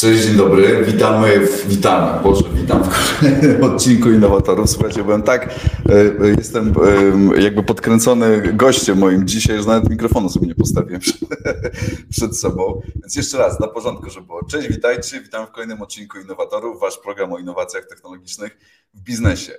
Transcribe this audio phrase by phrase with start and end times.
[0.00, 0.84] Cześć, dzień dobry.
[0.84, 4.70] Witamy, w, witamy, Boże, witam w kolejnym odcinku Innowatorów.
[4.70, 5.48] Słuchajcie, byłem tak,
[5.88, 5.92] e,
[6.24, 6.74] e, jestem
[7.34, 11.16] e, jakby podkręcony gościem moim dzisiaj, że nawet mikrofonu sobie nie postawiłem przed,
[12.10, 12.82] przed sobą.
[12.94, 14.44] Więc jeszcze raz, na porządku, żeby było.
[14.44, 18.58] Cześć, witajcie, witam w kolejnym odcinku Innowatorów, wasz program o innowacjach technologicznych
[18.94, 19.52] w biznesie.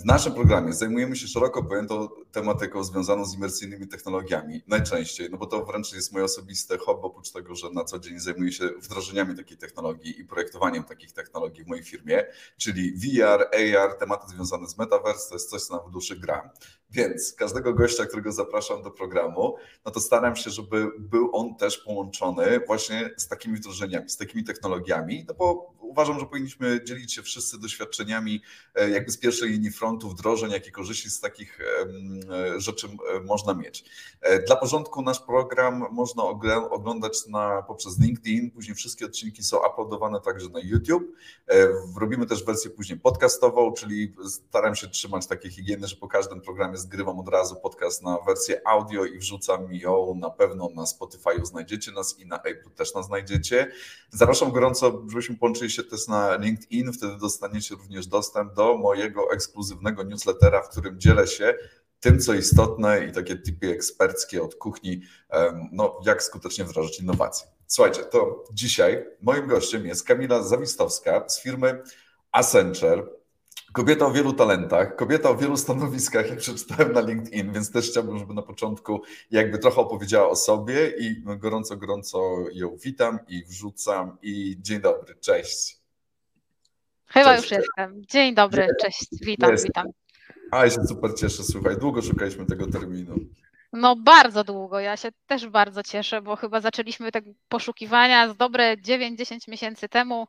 [0.00, 4.62] W naszym programie zajmujemy się szeroko pojętą tematyką związaną z imersyjnymi technologiami.
[4.66, 8.18] Najczęściej, no bo to wręcz jest moje osobiste hobby, oprócz tego, że na co dzień
[8.18, 13.94] zajmuję się wdrożeniami takiej technologii i projektowaniem takich technologii w mojej firmie, czyli VR, AR,
[13.98, 16.50] tematy związane z metaverse, to jest coś, co na w duszy gram.
[16.90, 21.78] Więc każdego gościa, którego zapraszam do programu, no to staram się, żeby był on też
[21.78, 27.22] połączony właśnie z takimi wdrożeniami, z takimi technologiami, no bo uważam, że powinniśmy dzielić się
[27.22, 28.42] wszyscy doświadczeniami
[28.74, 33.54] e, jakby z pierwszej linii frontu wdrożeń, jakie korzyści z takich e, rzeczy e, można
[33.54, 33.84] mieć.
[34.46, 36.22] Dla porządku nasz program można
[36.70, 41.16] oglądać na, poprzez LinkedIn, później wszystkie odcinki są uploadowane także na YouTube.
[42.00, 46.76] Robimy też wersję później podcastową, czyli staram się trzymać takie higieny, że po każdym programie
[46.76, 51.92] zgrywam od razu podcast na wersję audio i wrzucam ją na pewno na Spotify znajdziecie
[51.92, 53.72] nas i na Apple też nas znajdziecie.
[54.10, 60.02] Zapraszam gorąco, żebyśmy połączyli się też na LinkedIn, wtedy dostaniecie również dostęp do mojego ekskluzywnego
[60.02, 61.54] newslettera, w którym dzielę się
[62.00, 65.02] tym, co istotne i takie typy eksperckie od kuchni,
[65.72, 67.48] no jak skutecznie wdrożyć innowacje.
[67.66, 71.82] Słuchajcie, to dzisiaj moim gościem jest Kamila Zawistowska z firmy
[72.32, 73.06] Accenture.
[73.72, 78.18] Kobieta o wielu talentach, kobieta o wielu stanowiskach, jak przeczytałem na LinkedIn, więc też chciałbym,
[78.18, 84.16] żeby na początku jakby trochę opowiedziała o sobie i gorąco, gorąco ją witam i wrzucam
[84.22, 85.78] i dzień dobry, cześć.
[87.06, 87.42] Chyba cześć.
[87.42, 88.02] już jestem.
[88.06, 89.64] Dzień dobry, cześć, witam, Jest.
[89.64, 89.86] witam.
[90.50, 93.14] A, ja się super cieszę, słuchaj, długo szukaliśmy tego terminu.
[93.72, 94.80] No bardzo długo.
[94.80, 100.26] Ja się też bardzo cieszę, bo chyba zaczęliśmy te poszukiwania z dobre 9-10 miesięcy temu.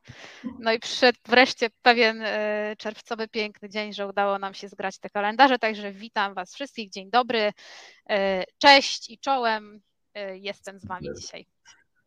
[0.60, 5.10] No i przyszedł wreszcie pewien e, czerwcowy, piękny dzień, że udało nam się zgrać te
[5.10, 5.60] kalendarze.
[5.60, 6.90] Także witam Was wszystkich.
[6.90, 7.54] Dzień dobry.
[8.10, 9.82] E, cześć i czołem.
[10.14, 11.48] E, jestem z Wami dzisiaj.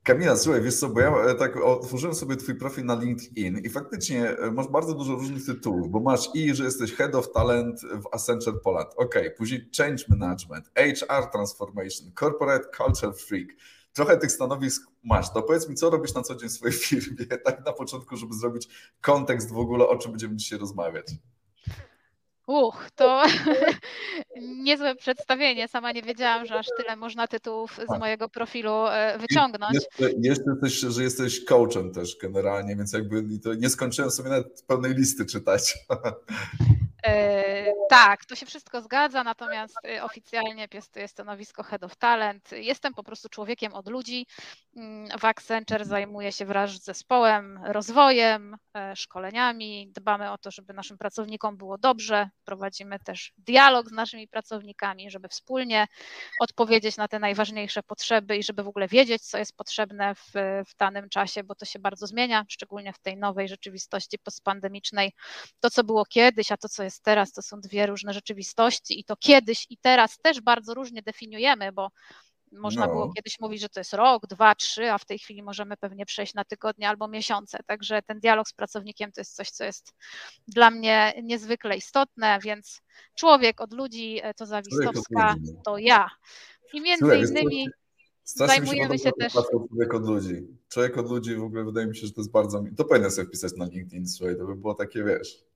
[0.04, 3.68] Kamila, słuchaj, wiesz co, bo ja e, tak otworzyłem sobie twój profil na LinkedIn i
[3.68, 7.80] faktycznie e, masz bardzo dużo różnych tytułów, bo masz i, że jesteś Head of Talent
[7.80, 13.48] w Accenture Poland, ok, później Change Management, HR Transformation, Corporate Culture Freak,
[13.92, 17.26] trochę tych stanowisk masz, to powiedz mi, co robisz na co dzień w swojej firmie,
[17.44, 18.68] tak na początku, żeby zrobić
[19.00, 21.06] kontekst w ogóle, o czym będziemy dzisiaj rozmawiać.
[22.46, 23.22] Uch, to
[24.64, 25.68] niezłe przedstawienie.
[25.68, 28.00] Sama nie wiedziałam, że aż tyle można tytułów z tak.
[28.00, 29.74] mojego profilu e, wyciągnąć.
[29.74, 33.24] Jeszcze, jeszcze jesteś, że jesteś coachem też generalnie, więc jakby
[33.58, 35.74] nie skończyłem sobie nawet pełnej listy czytać.
[37.04, 42.52] E, tak, to się wszystko zgadza, natomiast e, oficjalnie piastuję stanowisko Head of Talent.
[42.52, 44.26] Jestem po prostu człowiekiem od ludzi.
[44.76, 49.92] Mm, w Accenture zajmuję się wraz z zespołem rozwojem, e, szkoleniami.
[49.94, 52.28] Dbamy o to, żeby naszym pracownikom było dobrze.
[52.44, 55.86] Prowadzimy też dialog z naszymi pracownikami, żeby wspólnie
[56.40, 60.32] odpowiedzieć na te najważniejsze potrzeby i żeby w ogóle wiedzieć, co jest potrzebne w,
[60.68, 65.12] w danym czasie, bo to się bardzo zmienia, szczególnie w tej nowej rzeczywistości postpandemicznej.
[65.60, 69.00] To, co było kiedyś, a to, co jest jest teraz, to są dwie różne rzeczywistości
[69.00, 71.90] i to kiedyś i teraz też bardzo różnie definiujemy, bo
[72.52, 72.92] można no.
[72.92, 76.06] było kiedyś mówić, że to jest rok, dwa, trzy, a w tej chwili możemy pewnie
[76.06, 77.58] przejść na tygodnie albo miesiące.
[77.66, 79.92] Także ten dialog z pracownikiem to jest coś, co jest
[80.48, 82.80] dla mnie niezwykle istotne, więc
[83.14, 85.34] człowiek od ludzi, e, to Zawistowska,
[85.64, 86.10] to ja.
[86.72, 87.68] I między Słuchaj, innymi
[88.24, 89.32] zajmujemy się, się też.
[89.32, 90.46] Człowiek od ludzi.
[90.68, 92.64] Człowiek od ludzi w ogóle wydaje mi się, że to jest bardzo.
[92.76, 95.53] To powinien sobie wpisać na LinkedIn, słuchaj, to by było takie wiesz.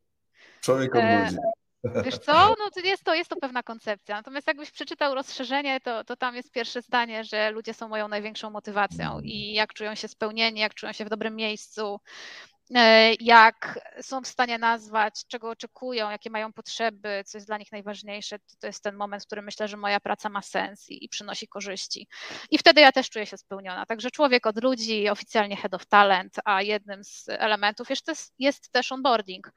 [0.69, 1.37] Człowiek e, ludzi.
[2.05, 4.17] Wiesz co, no to jest, to jest to pewna koncepcja.
[4.17, 8.51] Natomiast jakbyś przeczytał rozszerzenie, to, to tam jest pierwsze zdanie, że ludzie są moją największą
[8.51, 12.01] motywacją i jak czują się spełnieni, jak czują się w dobrym miejscu,
[12.75, 17.73] e, jak są w stanie nazwać, czego oczekują, jakie mają potrzeby, co jest dla nich
[17.73, 21.05] najważniejsze, to, to jest ten moment, w którym myślę, że moja praca ma sens i,
[21.05, 22.09] i, przynosi korzyści.
[22.51, 23.87] I wtedy ja też czuję się spełniona.
[23.87, 28.93] Także człowiek od ludzi, oficjalnie head of talent, a jednym z elementów jest, jest też
[28.93, 29.53] onboarding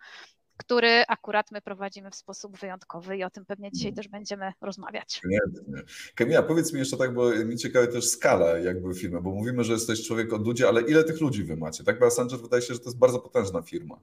[0.61, 5.13] który akurat my prowadzimy w sposób wyjątkowy i o tym pewnie dzisiaj też będziemy rozmawiać.
[5.13, 5.81] Świetnie.
[6.15, 9.73] Kamila, powiedz mi jeszcze tak, bo mi ciekawe też skala jakby firmy, bo mówimy, że
[9.73, 11.83] jesteś człowiek od ludzi, ale ile tych ludzi wy macie?
[11.83, 13.99] Tak, bo Accenture wydaje się, że to jest bardzo potężna firma.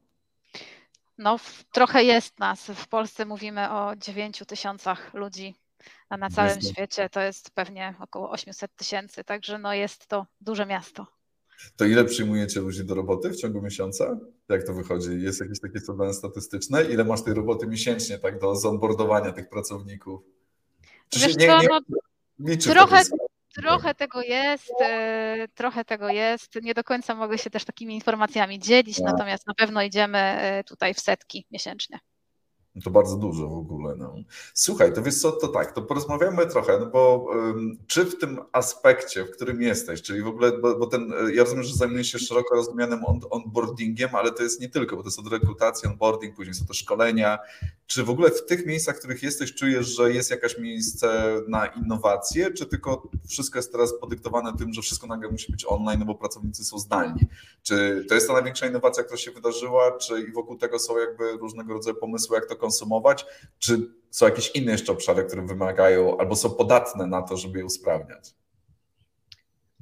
[1.18, 1.36] No,
[1.72, 2.66] trochę jest nas.
[2.66, 5.54] W Polsce mówimy o 9 tysiącach ludzi,
[6.08, 10.66] a na całym świecie to jest pewnie około 800 tysięcy, także no jest to duże
[10.66, 11.17] miasto.
[11.76, 14.18] To ile przyjmujecie ludzi do roboty w ciągu miesiąca?
[14.48, 15.20] Jak to wychodzi?
[15.20, 16.84] Jest jakieś takie dane statystyczne?
[16.84, 20.20] Ile masz tej roboty miesięcznie tak do zonboardowania tych pracowników?
[21.08, 21.68] Czy Wiesz nie, co, nie,
[22.38, 23.02] no, trochę,
[23.54, 26.54] Trochę tego jest, e, trochę tego jest.
[26.62, 29.04] Nie do końca mogę się też takimi informacjami dzielić, no.
[29.12, 31.98] natomiast na pewno idziemy e, tutaj w setki miesięcznie.
[32.84, 33.94] To bardzo dużo w ogóle.
[33.96, 34.14] No.
[34.54, 37.30] Słuchaj, to wiesz co, to tak, to porozmawiamy trochę, no bo
[37.86, 41.64] czy w tym aspekcie, w którym jesteś, czyli w ogóle, bo, bo ten, ja rozumiem,
[41.64, 45.18] że zajmujesz się szeroko rozumianym on, onboardingiem, ale to jest nie tylko, bo to jest
[45.18, 47.38] od rekrutacji, onboarding, później są to szkolenia.
[47.86, 51.66] Czy w ogóle w tych miejscach, w których jesteś, czujesz, że jest jakaś miejsce na
[51.66, 56.06] innowacje, czy tylko wszystko jest teraz podyktowane tym, że wszystko nagle musi być online, no
[56.06, 57.20] bo pracownicy są zdalni?
[57.62, 61.32] Czy to jest ta największa innowacja, która się wydarzyła, czy i wokół tego są jakby
[61.32, 63.26] różnego rodzaju pomysły, jak to konsumować,
[63.58, 63.78] czy
[64.10, 68.34] są jakieś inne jeszcze obszary, które wymagają albo są podatne na to, żeby je usprawniać?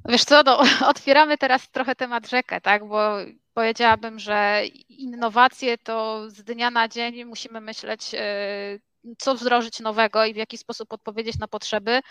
[0.05, 0.59] Wiesz co, no,
[0.93, 3.17] otwieramy teraz trochę temat rzekę, tak, bo
[3.53, 8.79] powiedziałabym, że innowacje to z dnia na dzień musimy myśleć, e,
[9.17, 12.01] co wdrożyć nowego i w jaki sposób odpowiedzieć na potrzeby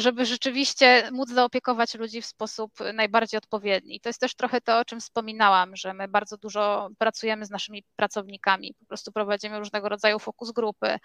[0.00, 4.00] żeby rzeczywiście móc zaopiekować ludzi w sposób najbardziej odpowiedni.
[4.00, 7.84] To jest też trochę to, o czym wspominałam, że my bardzo dużo pracujemy z naszymi
[7.96, 10.98] pracownikami, po prostu prowadzimy różnego rodzaju fokus grupy,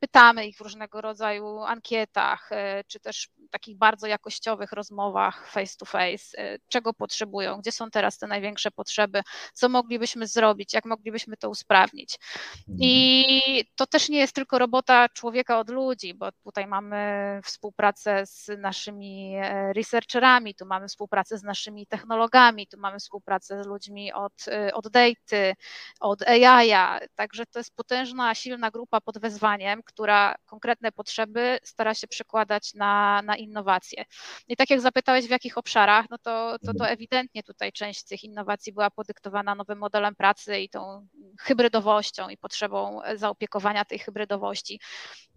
[0.00, 5.86] pytamy ich w różnego rodzaju ankietach, e, czy też takich bardzo jakościowych rozmowach face to
[5.86, 9.22] face, e, czego potrzebują, gdzie są teraz te największe potrzeby,
[9.54, 12.18] co moglibyśmy zrobić, jak moglibyśmy to usprawnić.
[12.80, 17.13] I to też nie jest tylko robota człowieka od ludzi, bo tutaj mamy
[17.44, 23.66] współpracę z naszymi e, researcherami, tu mamy współpracę z naszymi technologami, tu mamy współpracę z
[23.66, 25.36] ludźmi od, e, od data,
[26.00, 26.70] od AI,
[27.14, 33.22] także to jest potężna, silna grupa pod wezwaniem, która konkretne potrzeby stara się przekładać na,
[33.22, 34.04] na innowacje.
[34.48, 38.24] I tak jak zapytałeś w jakich obszarach, no to, to, to ewidentnie tutaj część tych
[38.24, 41.06] innowacji była podyktowana nowym modelem pracy i tą
[41.40, 44.80] hybrydowością i potrzebą zaopiekowania tej hybrydowości.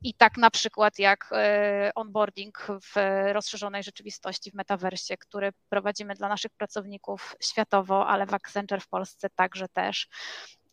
[0.04, 2.96] I tak na przykład jak e, onboarding w
[3.34, 9.30] rozszerzonej rzeczywistości w metaversie, który prowadzimy dla naszych pracowników światowo, ale w Accenture w Polsce
[9.36, 10.08] także też.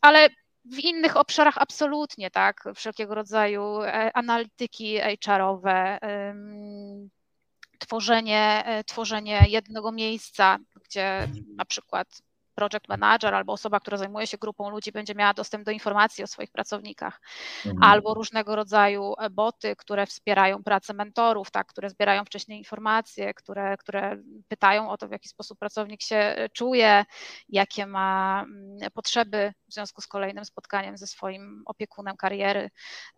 [0.00, 0.28] Ale
[0.64, 5.98] w innych obszarach absolutnie, tak, wszelkiego rodzaju e, analityki HR-owe,
[7.78, 12.08] tworzenie, e, tworzenie jednego miejsca, gdzie na przykład
[12.54, 16.26] project manager albo osoba, która zajmuje się grupą ludzi, będzie miała dostęp do informacji o
[16.26, 17.20] swoich pracownikach,
[17.66, 17.82] mhm.
[17.82, 23.76] albo różnego rodzaju e, boty, które wspierają pracę mentorów, tak, które zbierają wcześniej informacje, które,
[23.76, 24.16] które
[24.48, 27.04] pytają o to, w jaki sposób pracownik się e, czuje,
[27.48, 32.70] jakie ma mm, potrzeby w związku z kolejnym spotkaniem ze swoim opiekunem kariery.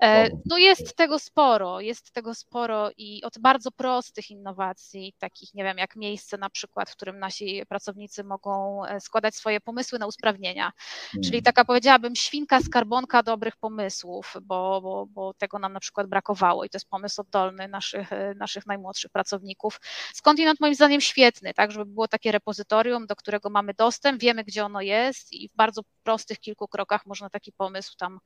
[0.02, 5.64] E, no jest tego sporo, jest tego sporo i od bardzo prostych innowacji, takich, nie
[5.64, 10.72] wiem, jak miejsce na przykład, w którym nasi pracownicy mogą składać swoje pomysły na usprawnienia.
[11.12, 11.42] Czyli mm.
[11.42, 16.68] taka powiedziałabym świnka skarbonka dobrych pomysłów, bo, bo, bo tego nam na przykład brakowało i
[16.68, 19.80] to jest pomysł oddolny naszych, naszych najmłodszych pracowników.
[20.14, 24.64] Skądinąd moim zdaniem świetny, tak, żeby było takie repozytorium, do którego mamy dostęp, wiemy gdzie
[24.64, 28.20] ono jest i w bardzo prostych kilku krokach można taki pomysł tam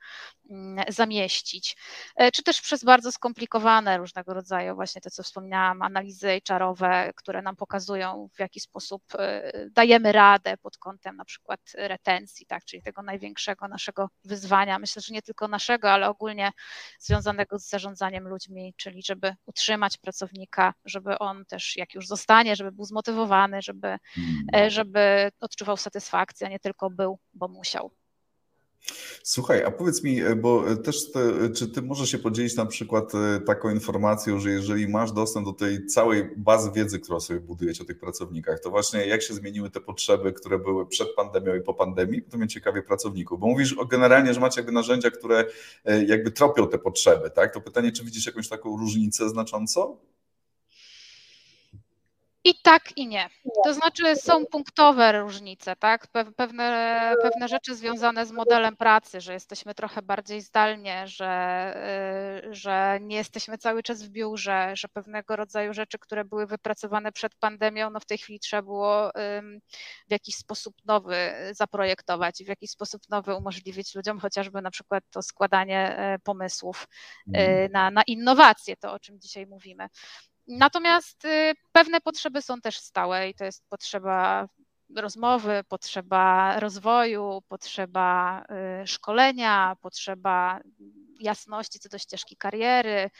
[0.51, 1.77] mm, zamieścić.
[2.17, 7.43] E, czy też przez bardzo skomplikowane różnego rodzaju, właśnie te co wspomniałam, analizy HR-owe, które
[7.43, 12.65] nam pokazują w jaki sposób e, dajemy radę pod kątem kątem na przykład retencji, tak,
[12.65, 16.53] czyli tego największego naszego wyzwania, myślę, że nie tylko naszego, ale ogólnie
[16.99, 22.73] związanego z zarządzaniem ludźmi, czyli żeby utrzymać pracownika, żeby on też jak już zostanie, żeby
[22.73, 24.71] był zmotywowany, żeby, mm.
[24.71, 28.00] żeby odczuwał satysfakcję, a nie tylko był, bo musiał.
[29.23, 32.57] Słuchaj, a powiedz mi, e, bo e, też te, e, czy ty możesz się podzielić
[32.57, 33.13] na przykład
[33.47, 37.87] taką informacją, że jeżeli masz dostęp do tej całej bazy wiedzy, którą sobie budujecie o
[37.87, 41.75] tych pracownikach, to właśnie jak się zmieniły te potrzeby, które były przed pandemią i po
[41.75, 45.45] pandemii, to mnie ciekawie pracowników, bo mówisz generalnie, że macie jakby narzędzia, które
[46.07, 47.55] jakby tropią te potrzeby, tak?
[47.55, 49.97] To pytanie, czy widzisz jakąś taką różnicę znaczącą?
[52.45, 53.29] I tak, i nie.
[53.65, 56.07] To znaczy są punktowe różnice, tak?
[56.37, 61.75] Pewne, pewne rzeczy związane z modelem pracy, że jesteśmy trochę bardziej zdalnie, że,
[62.47, 67.13] y, że nie jesteśmy cały czas w biurze, że pewnego rodzaju rzeczy, które były wypracowane
[67.13, 69.11] przed pandemią, no w tej chwili trzeba było
[70.09, 75.05] w jakiś sposób nowy zaprojektować i w jakiś sposób nowy umożliwić ludziom chociażby na przykład
[75.11, 76.89] to składanie e, pomysłów
[77.29, 77.73] mhm.
[77.73, 79.89] na, na innowacje, to o czym dzisiaj mówimy.
[80.47, 84.49] Natomiast y, pewne potrzeby są też stałe i to jest potrzeba
[84.97, 88.43] rozmowy, potrzeba rozwoju, potrzeba
[88.83, 90.61] y, szkolenia, potrzeba
[91.21, 93.11] jasności co do ścieżki kariery.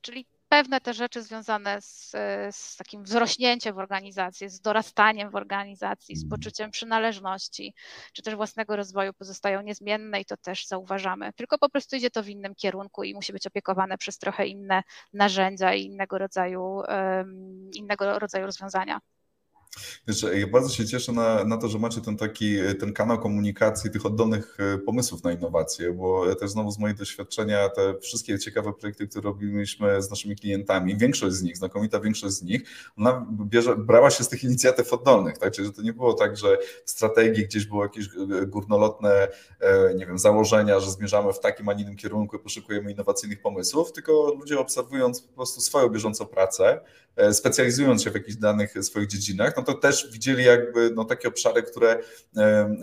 [0.00, 2.10] Czyli pewne te rzeczy związane z,
[2.50, 6.30] z takim wzrośnięciem w organizacji, z dorastaniem w organizacji, z mhm.
[6.30, 7.74] poczuciem przynależności,
[8.12, 11.32] czy też własnego rozwoju pozostają niezmienne i to też zauważamy.
[11.32, 14.82] Tylko po prostu idzie to w innym kierunku i musi być opiekowane przez trochę inne
[15.12, 16.82] narzędzia i innego rodzaju,
[17.74, 19.00] innego rodzaju rozwiązania.
[20.08, 23.90] Wiesz, ja bardzo się cieszę na, na to, że macie ten taki ten kanał komunikacji
[23.90, 28.72] tych oddolnych e, pomysłów na innowacje, bo też znowu z mojego doświadczenia te wszystkie ciekawe
[28.72, 32.62] projekty, które robiliśmy z naszymi klientami, większość z nich, znakomita większość z nich,
[32.98, 35.52] ona bierze, brała się z tych inicjatyw oddolnych, tak?
[35.52, 39.28] Czyli że to nie było tak, że w strategii gdzieś było jakieś e, górnolotne,
[39.60, 43.92] e, nie wiem, założenia, że zmierzamy w takim, a innym kierunku i poszukujemy innowacyjnych pomysłów,
[43.92, 46.80] tylko ludzie obserwując po prostu swoją bieżącą pracę,
[47.32, 51.62] specjalizując się w jakichś danych swoich dziedzinach, no to też widzieli jakby no, takie obszary,
[51.62, 51.98] które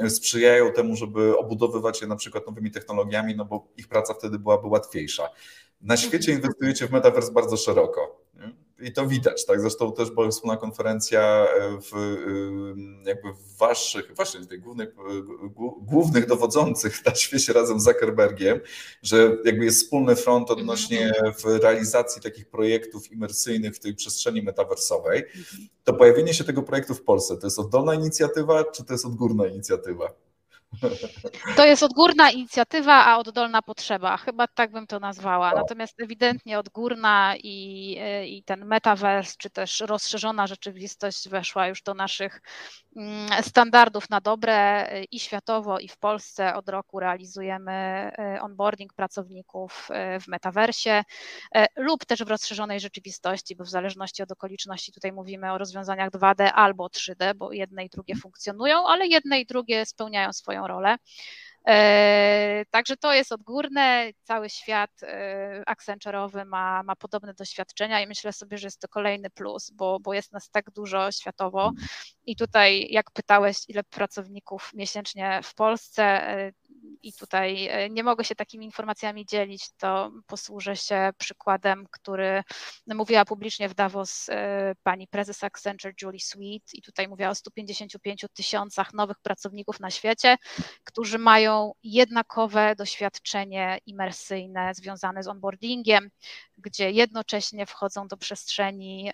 [0.09, 4.67] sprzyjają temu, żeby obudowywać je na przykład nowymi technologiami, no bo ich praca wtedy byłaby
[4.67, 5.29] łatwiejsza.
[5.81, 8.26] Na świecie inwestujecie w metaverse bardzo szeroko.
[8.79, 9.61] I to widać, tak?
[9.61, 11.91] Zresztą też była wspólna konferencja e, w,
[13.05, 14.89] jakby w waszych, właśnie tych głównych,
[15.81, 18.59] głównych dowodzących na świecie razem z Zuckerbergiem,
[19.01, 25.23] że jakby jest wspólny front odnośnie w realizacji takich projektów imersyjnych w tej przestrzeni metaversowej.
[25.83, 29.47] To pojawienie się tego projektu w Polsce, to jest oddolna inicjatywa, czy to jest odgórna
[29.47, 30.26] inicjatywa?
[31.55, 34.17] To jest odgórna inicjatywa, a oddolna potrzeba.
[34.17, 35.51] Chyba tak bym to nazwała.
[35.55, 42.41] Natomiast ewidentnie odgórna i, i ten metaverse, czy też rozszerzona rzeczywistość weszła już do naszych
[42.95, 49.87] mm, standardów na dobre i światowo, i w Polsce od roku realizujemy e, onboarding pracowników
[49.91, 51.03] e, w metaversie
[51.55, 56.09] e, lub też w rozszerzonej rzeczywistości, bo w zależności od okoliczności tutaj mówimy o rozwiązaniach
[56.09, 60.67] 2D albo 3D, bo jedne i drugie funkcjonują, ale jedne i drugie spełniają swoją swoją
[60.67, 60.95] rolę.
[61.67, 68.33] E, także to jest odgórne, cały świat e, Accenture'owy ma, ma podobne doświadczenia i myślę
[68.33, 71.71] sobie, że jest to kolejny plus, bo, bo jest nas tak dużo światowo.
[72.25, 76.51] I tutaj jak pytałeś, ile pracowników miesięcznie w Polsce, e,
[77.03, 82.43] i tutaj e, nie mogę się takimi informacjami dzielić, to posłużę się przykładem, który
[82.87, 88.25] mówiła publicznie w Davos e, pani prezes Accenture Julie Sweet i tutaj mówiła o 155
[88.33, 90.37] tysiącach nowych pracowników na świecie,
[90.83, 96.09] którzy mają jednakowe doświadczenie imersyjne związane z onboardingiem,
[96.57, 99.11] gdzie jednocześnie wchodzą do przestrzeni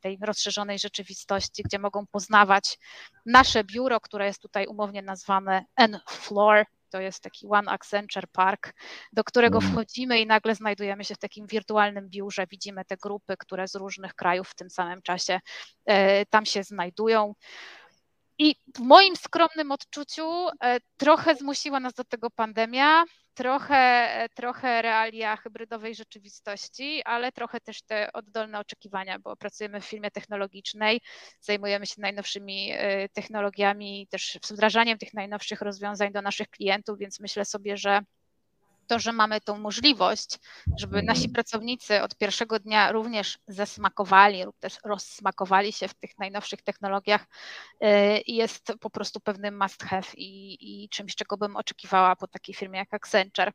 [0.00, 2.78] tej rozszerzonej rzeczywistości, gdzie mogą poznawać
[3.26, 8.72] nasze biuro, które jest tutaj umownie nazwane N-Floor, to jest taki One Accenture Park,
[9.12, 9.72] do którego mhm.
[9.72, 14.14] wchodzimy i nagle znajdujemy się w takim wirtualnym biurze, widzimy te grupy, które z różnych
[14.14, 15.40] krajów w tym samym czasie
[15.86, 17.34] e, tam się znajdują.
[18.38, 25.36] I w moim skromnym odczuciu e, trochę zmusiła nas do tego pandemia, trochę, trochę realia
[25.36, 31.00] hybrydowej rzeczywistości, ale trochę też te oddolne oczekiwania, bo pracujemy w firmie technologicznej,
[31.40, 37.44] zajmujemy się najnowszymi e, technologiami, też wdrażaniem tych najnowszych rozwiązań do naszych klientów, więc myślę
[37.44, 38.00] sobie, że
[38.84, 40.38] to, że mamy tą możliwość,
[40.76, 46.62] żeby nasi pracownicy od pierwszego dnia również zesmakowali lub też rozsmakowali się w tych najnowszych
[46.62, 47.26] technologiach,
[47.84, 47.86] y,
[48.26, 52.78] jest po prostu pewnym must have i, i czymś, czego bym oczekiwała po takiej firmie
[52.78, 53.52] jak Accenture.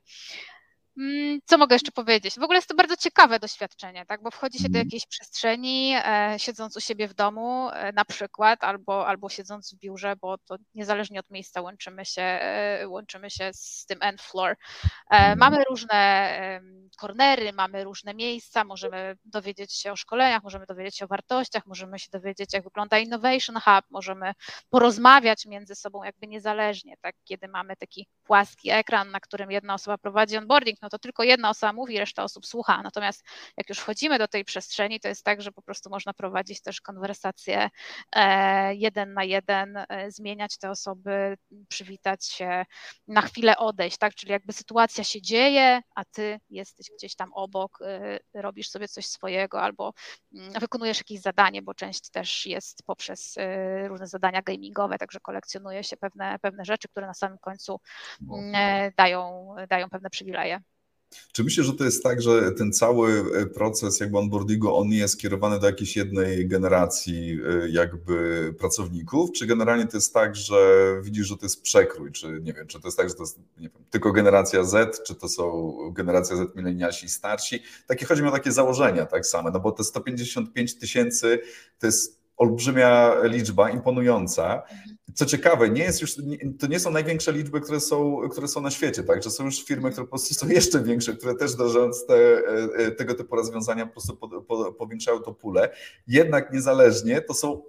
[1.00, 2.40] Mm, co mogę jeszcze powiedzieć?
[2.40, 4.24] W ogóle jest to bardzo ciekawe doświadczenie, tak?
[4.24, 4.86] bo wchodzi się do mhm.
[4.86, 9.78] jakiejś przestrzeni, e, siedząc u siebie w domu e, na przykład, albo, albo siedząc w
[9.78, 14.56] biurze, bo to niezależnie od miejsca łączymy się, e, łączymy się z tym end floor.
[15.10, 15.40] Mhm.
[15.40, 16.30] mamy różne
[16.98, 22.00] kornery, mamy różne miejsca, możemy dowiedzieć się o szkoleniach, możemy dowiedzieć się o wartościach, możemy
[22.00, 24.34] się dowiedzieć, jak wygląda Innovation Hub, możemy
[24.70, 27.16] porozmawiać między sobą jakby niezależnie, tak?
[27.24, 31.50] kiedy mamy taki płaski ekran, na którym jedna osoba prowadzi onboarding, no to tylko jedna
[31.50, 32.82] osoba mówi, reszta osób słucha.
[32.84, 33.24] Natomiast
[33.58, 36.82] jak już wchodzimy do tej przestrzeni, to jest tak, że po prostu można prowadzić też
[36.82, 37.70] konwersacje
[38.16, 41.38] e, jeden na jeden, e, zmieniać te osoby,
[41.70, 42.66] przywitać się,
[43.08, 44.16] na chwilę odejść, tak?
[44.16, 49.06] Czyli jakby sytuacja się dzieje, a ty jesteś gdzieś tam obok, e, robisz sobie coś
[49.06, 49.94] swojego albo
[50.34, 53.36] mm, wykonujesz jakieś zadanie, bo część też jest poprzez
[53.88, 57.80] różne zadania gamingowe, także kolekcjonuje się pewne, pewne rzeczy, które na samym końcu
[58.32, 60.62] mm, dają, dają pewne przywileje.
[61.32, 64.98] Czy myślisz, że to jest tak, że ten cały e, proces jakby onboardingu, on nie
[64.98, 70.86] jest skierowany do jakiejś jednej generacji e, jakby pracowników, czy generalnie to jest tak, że
[71.02, 73.40] widzisz, że to jest przekrój, czy nie wiem, czy to jest tak, że to jest
[73.58, 77.64] wiem, tylko generacja Z, czy to są generacja Z milenialsi i starsi?
[77.88, 81.40] Takie chodzi mi o takie założenia tak same, no bo te 155 tysięcy
[81.80, 84.64] to jest olbrzymia liczba, imponująca.
[85.16, 86.16] Co ciekawe, nie jest już,
[86.60, 89.24] to nie są największe liczby, które są, które są na świecie, tak?
[89.24, 92.42] Że są już firmy, które po prostu są jeszcze większe, które też wdrażając te,
[92.78, 95.76] e, tego typu rozwiązania po prostu po, po, powiększają to pulę.
[96.08, 97.62] Jednak niezależnie to są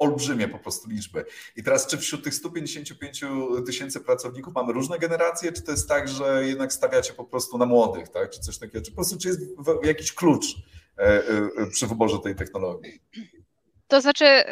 [0.00, 1.24] olbrzymie po prostu liczby.
[1.56, 3.24] I teraz, czy wśród tych 155
[3.66, 7.66] tysięcy pracowników mamy różne generacje, czy to jest tak, że jednak stawiacie po prostu na
[7.66, 8.30] młodych, tak?
[8.30, 9.40] Czy coś takiego, czy po prostu czy jest
[9.82, 10.44] jakiś klucz
[10.98, 13.02] e, e, przy wyborze tej technologii?
[13.90, 14.44] To znaczy,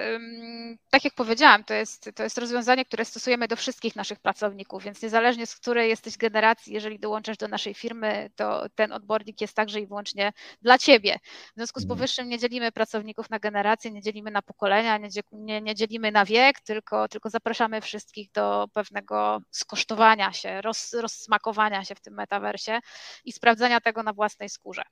[0.90, 5.02] tak jak powiedziałam, to jest, to jest rozwiązanie, które stosujemy do wszystkich naszych pracowników, więc
[5.02, 9.80] niezależnie z której jesteś generacji, jeżeli dołączasz do naszej firmy, to ten odbornik jest także
[9.80, 11.18] i wyłącznie dla ciebie.
[11.52, 11.98] W związku z mhm.
[11.98, 14.98] powyższym nie dzielimy pracowników na generacje, nie dzielimy na pokolenia,
[15.32, 21.84] nie, nie, dzielimy na wiek, tylko, tylko zapraszamy wszystkich do pewnego skosztowania się, roz, rozsmakowania
[21.84, 22.80] się w tym metaversie
[23.24, 24.82] i sprawdzania tego na własnej skórze.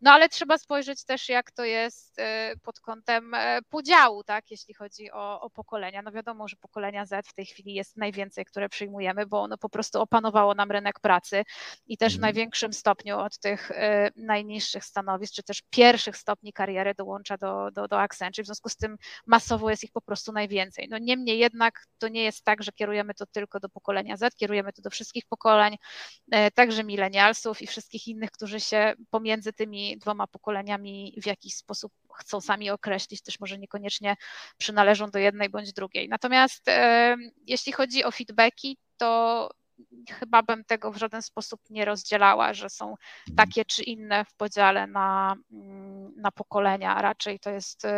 [0.00, 2.22] No ale trzeba spojrzeć też, jak to jest y,
[2.62, 3.58] pod kątem e,
[3.94, 6.02] podziału, tak, jeśli chodzi o, o pokolenia.
[6.02, 9.68] No wiadomo, że pokolenia Z w tej chwili jest najwięcej, które przyjmujemy, bo ono po
[9.68, 11.44] prostu opanowało nam rynek pracy
[11.86, 12.20] i też w mhm.
[12.20, 13.74] największym stopniu od tych y,
[14.16, 18.76] najniższych stanowisk, czy też pierwszych stopni kariery dołącza do, do, do Accenture, w związku z
[18.76, 18.96] tym
[19.26, 20.88] masowo jest ich po prostu najwięcej.
[20.90, 24.72] No niemniej jednak to nie jest tak, że kierujemy to tylko do pokolenia Z, kierujemy
[24.72, 25.74] to do wszystkich pokoleń,
[26.34, 31.92] y, także milenialsów i wszystkich innych, którzy się pomiędzy tymi dwoma pokoleniami w jakiś sposób
[32.18, 34.16] chcą sami określić, też może niekoniecznie
[34.58, 36.08] przynależą do jednej bądź drugiej.
[36.08, 36.66] Natomiast
[37.46, 39.50] jeśli chodzi o feedbacki, to
[40.10, 42.94] chyba bym tego w żaden sposób nie rozdzielała, że są
[43.36, 47.02] takie czy inne w podziale na, mm, na pokolenia.
[47.02, 47.88] Raczej to jest y,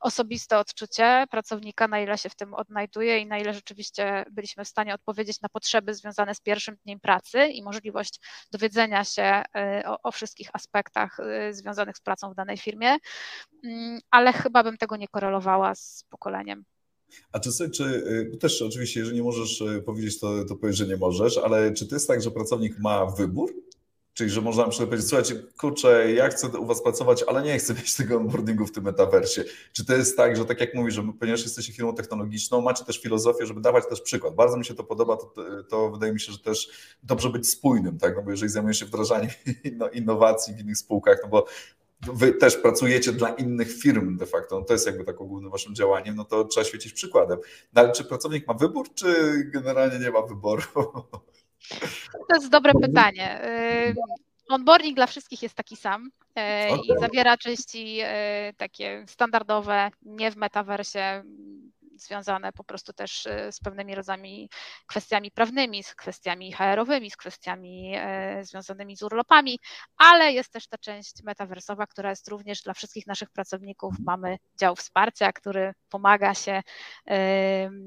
[0.00, 4.68] osobiste odczucie pracownika, na ile się w tym odnajduje i na ile rzeczywiście byliśmy w
[4.68, 8.20] stanie odpowiedzieć na potrzeby związane z pierwszym dniem pracy i możliwość
[8.52, 9.42] dowiedzenia się
[9.82, 12.96] y, o, o wszystkich aspektach y, związanych z pracą w danej firmie,
[13.64, 16.64] mm, ale chyba bym tego nie korelowała z pokoleniem.
[17.32, 17.84] A czy, czy
[18.34, 21.72] y, też oczywiście, jeżeli nie możesz y, powiedzieć, to, to powiedz, że nie możesz, ale
[21.72, 23.66] czy to jest tak, że pracownik ma wybór?
[24.16, 27.74] Czyli, że można na powiedzieć, słuchajcie, kurczę, ja chcę u Was pracować, ale nie chcę
[27.78, 29.44] mieć tego onboardingu w tym metaversie.
[29.72, 33.00] Czy to jest tak, że tak jak mówisz, że ponieważ jesteście firmą technologiczną, macie też
[33.00, 34.34] filozofię, żeby dawać też przykład.
[34.34, 35.34] Bardzo mi się to podoba, to,
[35.68, 36.68] to wydaje mi się, że też
[37.02, 38.16] dobrze być spójnym, tak?
[38.16, 39.30] No bo jeżeli zajmujesz się wdrażaniem
[39.92, 41.46] innowacji w innych spółkach, no bo
[42.00, 45.74] wy też pracujecie dla innych firm de facto, no to jest jakby tak głównym waszym
[45.74, 47.38] działaniem, no to trzeba świecić przykładem.
[47.72, 50.62] No ale czy pracownik ma wybór, czy generalnie nie ma wyboru?
[52.28, 53.40] To jest dobre pytanie.
[54.48, 56.78] Onboarding dla wszystkich jest taki sam okay.
[56.78, 58.00] i zawiera części
[58.56, 61.22] takie standardowe, nie w metaversie,
[61.98, 64.50] związane po prostu też e, z pewnymi rodzajami
[64.86, 69.58] kwestiami prawnymi, z kwestiami HR-owymi, z kwestiami e, związanymi z urlopami,
[69.96, 73.94] ale jest też ta część metaversowa, która jest również dla wszystkich naszych pracowników.
[74.04, 76.62] Mamy dział wsparcia, który pomaga się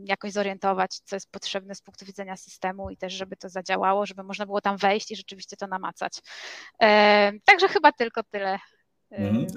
[0.06, 4.24] jakoś zorientować, co jest potrzebne z punktu widzenia systemu i też, żeby to zadziałało, żeby
[4.24, 6.14] można było tam wejść i rzeczywiście to namacać.
[7.46, 8.60] Także chyba tylko tyle.
[9.12, 9.48] Mhm.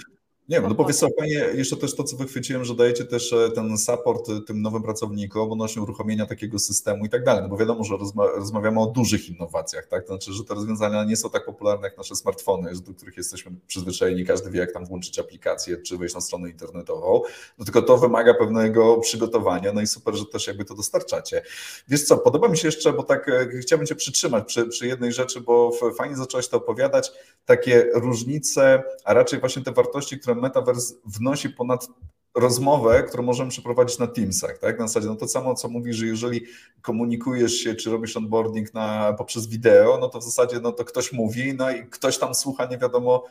[0.49, 3.51] Nie wiem, no powiedz sobie fajnie, jeszcze też to, co wychwyciłem, że dajecie też e,
[3.51, 7.57] ten support e, tym nowym pracownikom odnośnie uruchomienia takiego systemu i tak dalej, no bo
[7.57, 11.31] wiadomo, że rozma rozmawiamy o dużych innowacjach, tak, to znaczy, że te rozwiązania nie są
[11.31, 15.77] tak popularne jak nasze smartfony, do których jesteśmy przyzwyczajeni, każdy wie, jak tam włączyć aplikację,
[15.77, 17.23] czy wejść na stronę internetową,
[17.59, 21.43] no tylko to wymaga pewnego przygotowania, no i super, że też jakby to dostarczacie.
[21.89, 25.13] Wiesz co, podoba mi się jeszcze, bo tak e, chciałbym Cię przytrzymać przy, przy jednej
[25.13, 27.13] rzeczy, bo fajnie zacząłeś to opowiadać,
[27.45, 31.89] takie różnice, a raczej właśnie te wartości, które Metaverse wnosi ponad
[32.35, 34.79] rozmowę, którą możemy przeprowadzić na Teamsach, tak?
[34.79, 36.41] Na zasadzie, no to samo, co mówisz, że jeżeli
[36.83, 41.13] komunikujesz się, czy robisz onboarding na, poprzez wideo, no to w zasadzie, no to ktoś
[41.13, 43.25] mówi, no i ktoś tam słucha, nie wiadomo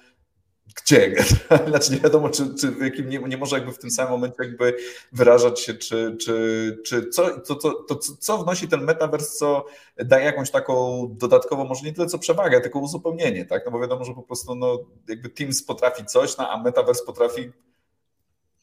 [0.76, 1.16] gdzie,
[1.70, 4.44] znaczy nie wiadomo, czy, czy w jakim, nie, nie może jakby w tym samym momencie
[4.44, 4.78] jakby
[5.12, 9.66] wyrażać się, czy, czy, czy co, to, to, to, co wnosi ten metavers, co
[9.98, 14.06] daje jakąś taką dodatkową, może nie tyle co przewagę, tylko uzupełnienie, tak, no bo wiadomo,
[14.06, 17.52] że po prostu no, jakby Teams potrafi coś, no, a metavers potrafi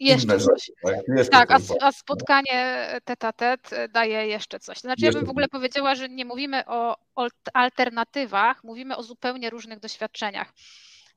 [0.00, 0.70] jeszcze coś.
[0.82, 4.78] tak, jeszcze tak a, a, spotkanie tet a tet daje jeszcze coś.
[4.78, 6.96] Znaczy, ja bym w ogóle powiedziała, że nie mówimy o
[7.54, 10.52] alternatywach, mówimy o zupełnie różnych doświadczeniach.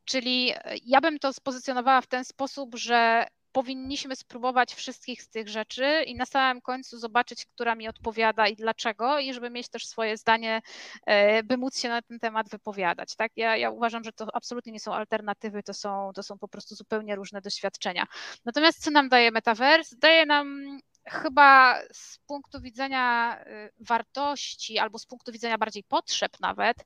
[0.06, 5.50] Czyli e, ja bym to spozycjonowała w ten sposób, że powinniśmy spróbować wszystkich z tych
[5.50, 9.88] rzeczy i na samym końcu zobaczyć, która mi odpowiada i dlaczego, i żeby mieć też
[9.88, 10.62] swoje zdanie,
[11.06, 13.16] e, by móc się na ten temat wypowiadać.
[13.16, 13.32] Tak?
[13.36, 16.76] Ja, ja uważam, że to absolutnie nie są alternatywy, to są, to są po prostu
[16.76, 18.06] zupełnie różne doświadczenia.
[18.46, 19.96] Natomiast co nam daje Metaverse?
[20.00, 26.78] Daje nam chyba z punktu widzenia y, wartości albo z punktu widzenia bardziej potrzeb nawet,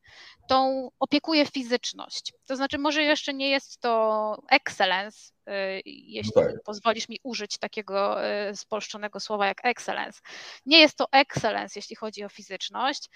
[0.47, 2.33] tą opiekuje fizyczność.
[2.45, 6.63] To znaczy, może jeszcze nie jest to excellence, y, jeśli no tak.
[6.63, 10.21] pozwolisz mi użyć takiego y, spolszczonego słowa jak excellence.
[10.65, 13.09] Nie jest to excellence, jeśli chodzi o fizyczność,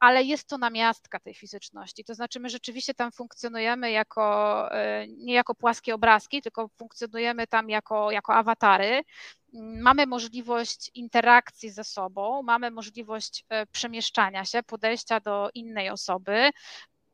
[0.00, 2.04] ale jest to namiastka tej fizyczności.
[2.04, 4.68] To znaczy, my rzeczywiście tam funkcjonujemy jako,
[5.08, 9.02] nie jako płaskie obrazki, tylko funkcjonujemy tam jako, jako awatary
[9.82, 16.50] mamy możliwość interakcji ze sobą, mamy możliwość e, przemieszczania się, podejścia do innej osoby,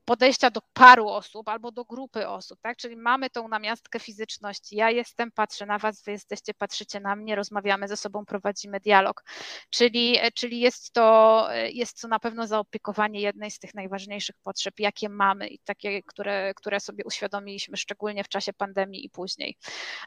[0.05, 2.77] podejścia do paru osób albo do grupy osób, tak?
[2.77, 4.77] Czyli mamy tą namiastkę fizyczności.
[4.77, 9.25] Ja jestem, patrzę na was, wy jesteście, patrzycie na mnie, rozmawiamy ze sobą, prowadzimy dialog.
[9.71, 15.09] Czyli, czyli jest, to, jest to na pewno zaopiekowanie jednej z tych najważniejszych potrzeb, jakie
[15.09, 19.57] mamy i takie, które, które sobie uświadomiliśmy, szczególnie w czasie pandemii i później.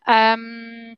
[0.07, 0.95] Um,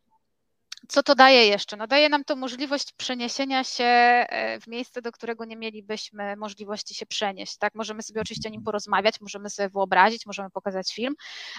[0.89, 1.77] co to daje jeszcze?
[1.77, 6.95] No daje nam to możliwość przeniesienia się e, w miejsce, do którego nie mielibyśmy możliwości
[6.95, 7.57] się przenieść.
[7.57, 7.75] Tak?
[7.75, 11.15] Możemy sobie oczywiście o nim porozmawiać, możemy sobie wyobrazić, możemy pokazać film,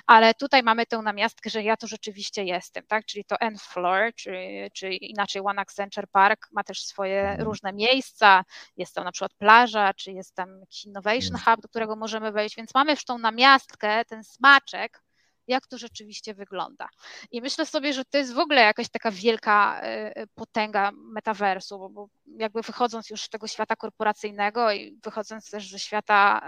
[0.06, 3.04] ale tutaj mamy tę namiastkę, że ja to rzeczywiście jestem, tak?
[3.04, 4.32] czyli to N Floor, czy,
[4.72, 7.42] czy inaczej One Accenture Park ma też swoje mhm.
[7.42, 8.44] różne miejsca,
[8.76, 11.56] jest tam na przykład plaża, czy jest tam jakiś Innovation mhm.
[11.56, 15.02] Hub, do którego możemy wejść, więc mamy już tą namiastkę, ten smaczek,
[15.50, 16.88] jak to rzeczywiście wygląda.
[17.30, 21.88] I myślę sobie, że to jest w ogóle jakaś taka wielka e, potęga metaversu, bo,
[21.88, 26.40] bo jakby wychodząc już z tego świata korporacyjnego i wychodząc też ze świata,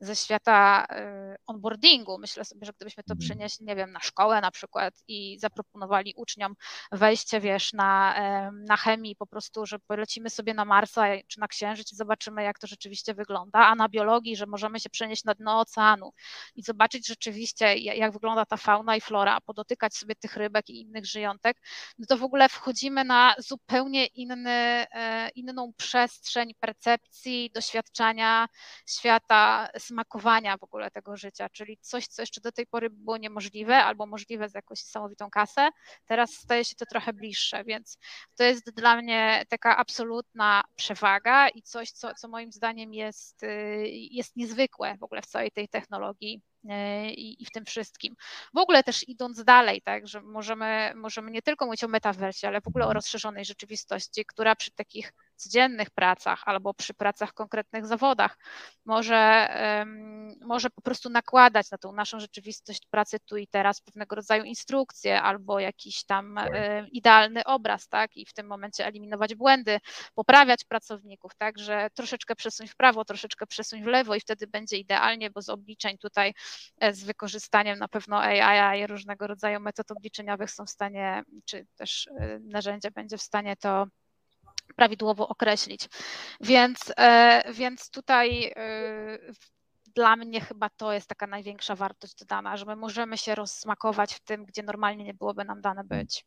[0.00, 3.28] ze świata e, onboardingu, myślę sobie, że gdybyśmy to mhm.
[3.28, 6.54] przenieśli, nie wiem, na szkołę na przykład i zaproponowali uczniom
[6.92, 8.14] wejście, wiesz, na,
[8.52, 12.58] na chemii, po prostu, że polecimy sobie na Marsa czy na Księżyc i zobaczymy, jak
[12.58, 16.12] to rzeczywiście wygląda, a na biologii, że możemy się przenieść na dno oceanu
[16.54, 21.06] i zobaczyć rzeczywiście, jak wygląda ta fauna i flora, podotykać sobie tych rybek i innych
[21.06, 21.60] żyjątek,
[21.98, 24.75] no to w ogóle wchodzimy na zupełnie inny,
[25.34, 28.48] inną przestrzeń percepcji, doświadczania
[28.86, 33.76] świata, smakowania w ogóle tego życia, czyli coś, co jeszcze do tej pory było niemożliwe
[33.76, 35.68] albo możliwe z jakąś niesamowitą kasę,
[36.06, 37.98] teraz staje się to trochę bliższe, więc
[38.36, 43.48] to jest dla mnie taka absolutna przewaga i coś, co, co moim zdaniem jest, y,
[43.90, 46.42] jest niezwykłe w ogóle w całej tej technologii.
[46.55, 46.55] E,
[47.10, 48.16] i, i w tym wszystkim.
[48.54, 52.60] W ogóle też idąc dalej, tak, że możemy, możemy nie tylko mówić o metaversie, ale
[52.60, 57.86] w ogóle o rozszerzonej rzeczywistości, która przy takich codziennych pracach albo przy pracach w konkretnych
[57.86, 58.38] zawodach.
[58.84, 59.48] Może,
[60.40, 65.22] może po prostu nakładać na tą naszą rzeczywistość pracy tu i teraz pewnego rodzaju instrukcje
[65.22, 66.52] albo jakiś tam tak.
[66.92, 69.78] idealny obraz, tak, i w tym momencie eliminować błędy,
[70.14, 74.76] poprawiać pracowników, tak, że troszeczkę przesuń w prawo, troszeczkę przesuń w lewo i wtedy będzie
[74.76, 76.34] idealnie, bo z obliczeń tutaj
[76.80, 81.66] e, z wykorzystaniem na pewno AI i różnego rodzaju metod obliczeniowych są w stanie, czy
[81.76, 83.86] też e, narzędzie będzie w stanie to
[84.76, 85.88] prawidłowo określić.
[86.40, 89.18] Więc, e, więc tutaj e,
[89.94, 94.20] dla mnie chyba to jest taka największa wartość dodana, że my możemy się rozsmakować w
[94.20, 96.24] tym, gdzie normalnie nie byłoby nam dane być.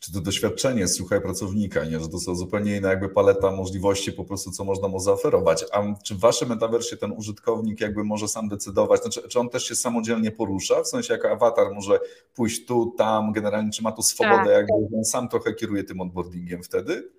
[0.00, 2.00] Czy to doświadczenie słuchaj pracownika, nie?
[2.00, 5.64] że to są zupełnie inna jakby paleta możliwości po prostu, co można mu zaoferować.
[5.72, 9.64] A czy w waszym metaversie ten użytkownik jakby może sam decydować, znaczy, czy on też
[9.64, 12.00] się samodzielnie porusza, w sensie jako awatar może
[12.34, 14.52] pójść tu, tam, generalnie czy ma tu swobodę, tak.
[14.52, 17.18] jakby on sam trochę kieruje tym onboardingiem wtedy?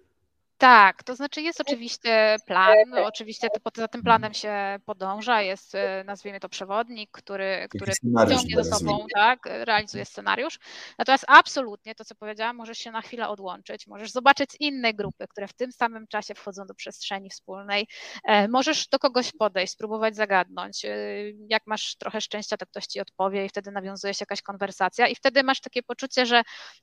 [0.60, 6.04] Tak, to znaczy jest oczywiście plan, oczywiście to, za tym planem się podąża, jest e,
[6.04, 7.94] nazwijmy to przewodnik, który, który
[8.30, 10.60] ciągnie za sobą, tak, realizuje scenariusz.
[10.98, 15.48] Natomiast absolutnie to, co powiedziałam, możesz się na chwilę odłączyć, możesz zobaczyć inne grupy, które
[15.48, 17.88] w tym samym czasie wchodzą do przestrzeni wspólnej,
[18.24, 20.86] e, możesz do kogoś podejść, spróbować zagadnąć.
[20.86, 20.90] E,
[21.50, 25.16] jak masz trochę szczęścia, to ktoś ci odpowie i wtedy nawiązuje się jakaś konwersacja i
[25.16, 26.42] wtedy masz takie poczucie, że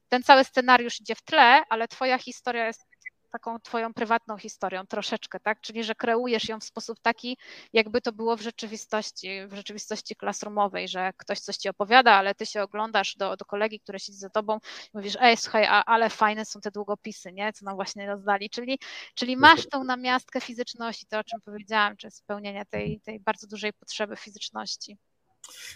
[0.09, 2.96] ten cały scenariusz idzie w tle, ale twoja historia jest
[3.31, 5.61] taką twoją prywatną historią troszeczkę, tak?
[5.61, 7.39] Czyli, że kreujesz ją w sposób taki,
[7.73, 12.47] jakby to było w rzeczywistości, w rzeczywistości classroomowej, że ktoś coś ci opowiada, ale ty
[12.47, 16.11] się oglądasz do, do kolegi, który siedzi za tobą i mówisz, ej, słuchaj, a, ale
[16.11, 17.53] fajne są te długopisy, nie?
[17.53, 18.51] Co nam właśnie rozdali.
[18.51, 18.79] Czyli,
[19.15, 23.73] czyli masz tą namiastkę fizyczności, to o czym powiedziałam, czy spełnienia tej, tej bardzo dużej
[23.73, 24.99] potrzeby fizyczności.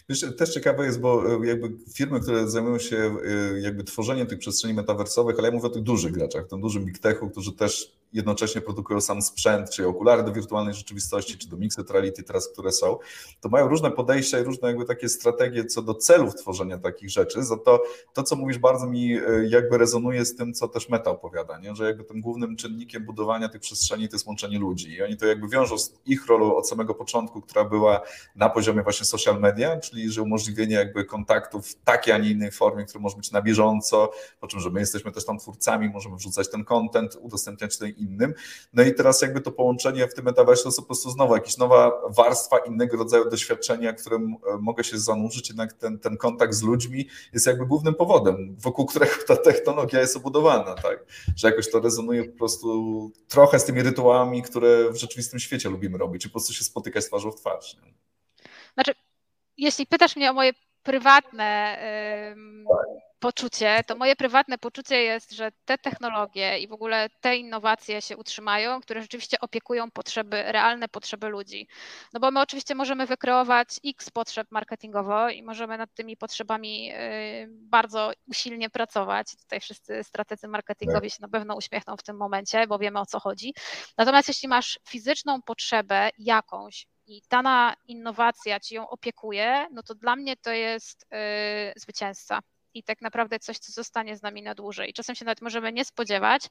[0.09, 4.39] Wiesz, też ciekawe jest, bo e, jakby firmy, które zajmują się e, jakby tworzeniem tych
[4.39, 8.00] przestrzeni metaversowych, ale ja mówię o tych dużych graczach, tym dużym big techu, którzy też
[8.13, 12.73] jednocześnie produkują sam sprzęt, czy okulary do wirtualnej rzeczywistości, czy do mixed reality teraz, które
[12.73, 12.99] są,
[13.41, 17.45] to mają różne podejścia i różne jakby takie strategie co do celów tworzenia takich rzeczy.
[17.45, 21.11] Za to, to co mówisz, bardzo mi e, jakby rezonuje z tym, co też Meta
[21.11, 21.75] opowiada, nie?
[21.75, 25.27] że jakby tym głównym czynnikiem budowania tych przestrzeni to jest łączenie ludzi i oni to
[25.27, 28.01] jakby wiążą z ich rolą od samego początku, która była
[28.37, 32.51] na poziomie właśnie social media, czyli że umożliwienie jakby kontaktów w takiej, a nie innej
[32.51, 36.17] formie, który może być na bieżąco, po czym, że my jesteśmy też tam twórcami, możemy
[36.17, 38.35] wrzucać ten content, udostępniać to innym.
[38.73, 41.57] No i teraz jakby to połączenie w tym metaversie to jest po prostu znowu jakaś
[41.57, 46.63] nowa warstwa innego rodzaju doświadczenia, którym e, mogę się zanurzyć, jednak ten, ten kontakt z
[46.63, 51.05] ludźmi jest jakby głównym powodem, wokół którego ta technologia jest obudowana, tak?
[51.37, 55.99] Że jakoś to rezonuje po prostu trochę z tymi rytuałami, które w rzeczywistym świecie lubimy
[55.99, 57.77] robić, czy po prostu się spotykać twarzą w twarz.
[57.77, 57.95] Nie?
[58.75, 58.93] Znaczy,
[59.57, 61.79] jeśli pytasz mnie o moje prywatne
[63.21, 68.17] poczucie, to moje prywatne poczucie jest, że te technologie i w ogóle te innowacje się
[68.17, 71.69] utrzymają, które rzeczywiście opiekują potrzeby, realne potrzeby ludzi.
[72.13, 77.49] No bo my oczywiście możemy wykreować x potrzeb marketingowo i możemy nad tymi potrzebami y,
[77.51, 79.37] bardzo usilnie pracować.
[79.37, 83.21] Tutaj wszyscy strategzy marketingowi się na pewno uśmiechną w tym momencie, bo wiemy o co
[83.21, 83.55] chodzi.
[83.99, 90.17] Natomiast jeśli masz fizyczną potrzebę jakąś, i dana innowacja ci ją opiekuje, no to dla
[90.17, 91.19] mnie to jest yy,
[91.77, 92.41] zwycięzca
[92.75, 94.93] i tak naprawdę coś, co zostanie z nami na dłużej.
[94.93, 96.43] Czasem się nawet możemy nie spodziewać,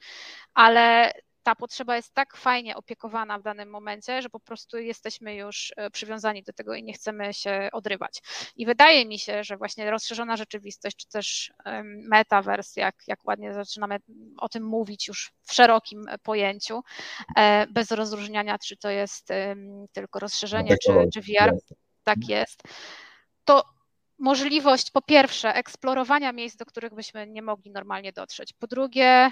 [0.54, 5.74] ale ta potrzeba jest tak fajnie opiekowana w danym momencie, że po prostu jesteśmy już
[5.78, 8.22] e, przywiązani do tego i nie chcemy się odrywać.
[8.56, 11.52] I wydaje mi się, że właśnie rozszerzona rzeczywistość, czy też
[11.86, 13.98] metaverse, jak, jak ładnie zaczynamy
[14.38, 16.82] o tym mówić już w szerokim pojęciu,
[17.38, 19.28] e, bez rozróżniania, czy to jest
[19.94, 21.56] tylko rozszerzenie, czy, czy VR,
[22.04, 22.64] tak jest,
[23.46, 23.79] to
[24.20, 28.54] możliwość po pierwsze eksplorowania miejsc, do których byśmy nie mogli normalnie dotrzeć.
[28.54, 29.32] Po drugie,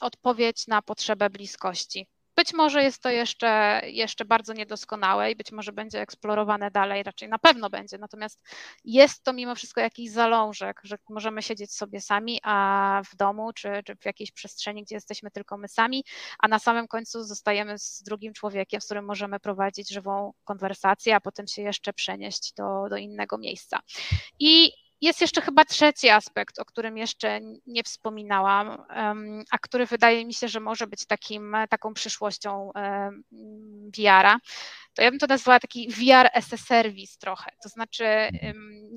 [0.00, 2.06] odpowiedź na potrzebę bliskości.
[2.38, 7.28] Być może jest to jeszcze, jeszcze bardzo niedoskonałe i być może będzie eksplorowane dalej, raczej
[7.28, 7.98] na pewno będzie.
[7.98, 8.40] Natomiast
[8.84, 13.68] jest to mimo wszystko jakiś zalążek, że możemy siedzieć sobie sami, a w domu czy,
[13.84, 16.04] czy w jakiejś przestrzeni, gdzie jesteśmy tylko my sami,
[16.38, 21.20] a na samym końcu zostajemy z drugim człowiekiem, z którym możemy prowadzić żywą konwersację, a
[21.20, 23.80] potem się jeszcze przenieść do, do innego miejsca.
[24.38, 28.84] I jest jeszcze chyba trzeci aspekt, o którym jeszcze nie wspominałam,
[29.50, 32.70] a który wydaje mi się, że może być takim, taką przyszłością
[33.98, 34.38] VR-a,
[34.94, 37.50] to ja bym to nazwała taki VR as a service trochę.
[37.62, 38.28] To znaczy,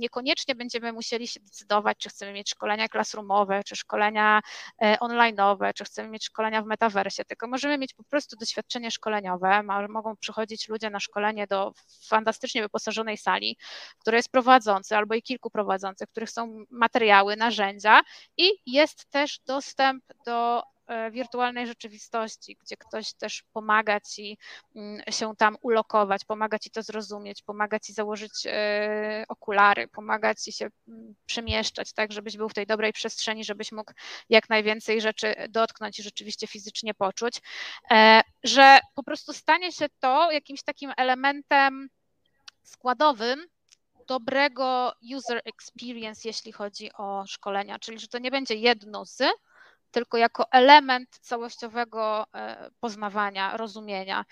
[0.01, 4.41] niekoniecznie będziemy musieli się decydować, czy chcemy mieć szkolenia klasroomowe, czy szkolenia
[4.81, 9.63] e, online'owe, czy chcemy mieć szkolenia w metaversie, tylko możemy mieć po prostu doświadczenie szkoleniowe.
[9.89, 11.73] Mogą przychodzić ludzie na szkolenie do
[12.07, 13.57] fantastycznie wyposażonej sali,
[13.99, 18.01] która jest prowadzący albo i kilku prowadzących, których są materiały, narzędzia
[18.37, 20.63] i jest też dostęp do
[21.11, 24.37] wirtualnej rzeczywistości, gdzie ktoś też pomaga ci
[24.75, 30.51] mm, się tam ulokować, pomaga ci to zrozumieć, pomaga ci założyć e, okulary, pomaga ci
[30.51, 33.93] się mm, przemieszczać, tak, żebyś był w tej dobrej przestrzeni, żebyś mógł
[34.29, 37.41] jak najwięcej rzeczy dotknąć i rzeczywiście fizycznie poczuć,
[37.91, 41.89] e, że po prostu stanie się to jakimś takim elementem
[42.63, 43.45] składowym
[44.07, 49.23] dobrego user experience, jeśli chodzi o szkolenia, czyli że to nie będzie jedno z,
[49.91, 54.25] tylko jako element całościowego e, poznawania, rozumienia.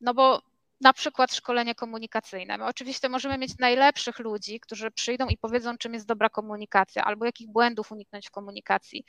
[0.00, 0.42] No bo
[0.80, 2.58] na przykład szkolenie komunikacyjne.
[2.58, 7.24] My oczywiście możemy mieć najlepszych ludzi, którzy przyjdą i powiedzą, czym jest dobra komunikacja, albo
[7.24, 9.04] jakich błędów uniknąć w komunikacji,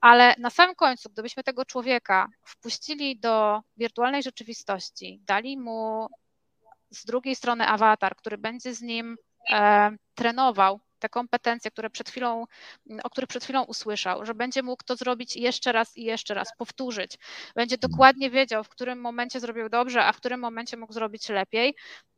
[0.00, 6.08] ale na samym końcu, gdybyśmy tego człowieka wpuścili do wirtualnej rzeczywistości, dali mu
[6.90, 9.16] z drugiej strony awatar, który będzie z nim
[9.50, 12.44] e, trenował te kompetencje, które przed chwilą,
[13.04, 16.48] o których przed chwilą usłyszał, że będzie mógł to zrobić jeszcze raz i jeszcze raz,
[16.58, 17.18] powtórzyć.
[17.56, 21.74] Będzie dokładnie wiedział, w którym momencie zrobił dobrze, a w którym momencie mógł zrobić lepiej.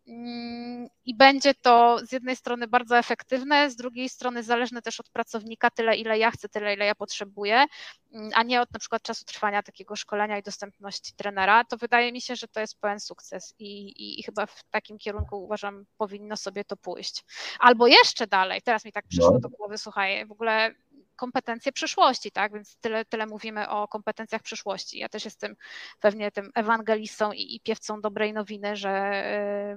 [0.07, 5.11] Mm, I będzie to z jednej strony bardzo efektywne, z drugiej strony zależne też od
[5.11, 7.65] pracownika, tyle ile ja chcę, tyle ile ja potrzebuję,
[8.13, 11.65] mm, a nie od na przykład czasu trwania takiego szkolenia i dostępności trenera.
[11.65, 14.99] To wydaje mi się, że to jest pełen sukces i, i, i chyba w takim
[14.99, 17.25] kierunku uważam, powinno sobie to pójść.
[17.59, 19.41] Albo jeszcze dalej, teraz mi tak przyszło no.
[19.41, 20.75] do głowy, słuchaj, w ogóle
[21.23, 22.53] kompetencje przyszłości, tak?
[22.53, 24.99] Więc tyle, tyle mówimy o kompetencjach przyszłości.
[24.99, 25.57] Ja też jestem
[26.01, 29.25] pewnie tym ewangelistą i, i piewcą dobrej nowiny, że,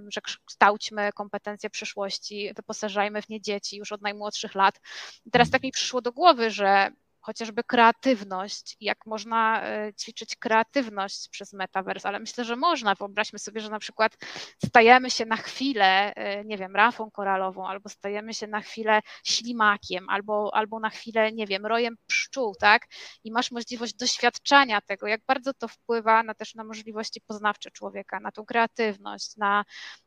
[0.07, 4.79] że kształćmy kompetencje przyszłości, wyposażajmy w nie dzieci już od najmłodszych lat.
[5.25, 6.91] I teraz tak mi przyszło do głowy, że
[7.25, 9.63] chociażby kreatywność, jak można
[10.01, 12.95] ćwiczyć kreatywność przez metavers, ale myślę, że można.
[12.95, 14.17] Wyobraźmy sobie, że na przykład
[14.65, 16.13] stajemy się na chwilę,
[16.45, 21.47] nie wiem, rafą koralową, albo stajemy się na chwilę ślimakiem, albo, albo na chwilę, nie
[21.47, 22.87] wiem, rojem pszczół, tak?
[23.23, 28.19] I masz możliwość doświadczania tego, jak bardzo to wpływa na też na możliwości poznawcze człowieka,
[28.19, 29.65] na tą kreatywność, na,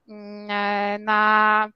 [0.09, 1.71] mm, e, na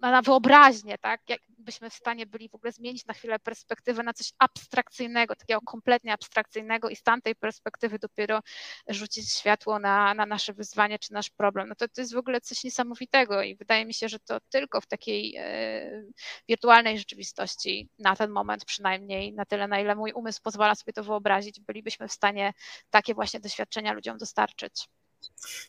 [0.00, 1.20] na wyobraźnię, tak?
[1.28, 6.12] Jakbyśmy w stanie byli w ogóle zmienić na chwilę perspektywę na coś abstrakcyjnego, takiego kompletnie
[6.12, 8.40] abstrakcyjnego i z tamtej perspektywy dopiero
[8.88, 11.68] rzucić światło na, na nasze wyzwanie czy nasz problem.
[11.68, 14.80] No to, to jest w ogóle coś niesamowitego i wydaje mi się, że to tylko
[14.80, 16.02] w takiej e,
[16.48, 21.04] wirtualnej rzeczywistości, na ten moment przynajmniej, na tyle, na ile mój umysł pozwala sobie to
[21.04, 22.52] wyobrazić, bylibyśmy w stanie
[22.90, 24.88] takie właśnie doświadczenia ludziom dostarczyć.